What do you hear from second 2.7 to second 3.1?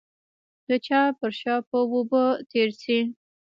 شي.